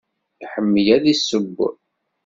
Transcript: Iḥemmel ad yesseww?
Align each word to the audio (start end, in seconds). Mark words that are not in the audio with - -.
Iḥemmel 0.43 0.87
ad 0.95 1.03
yesseww? 1.07 1.57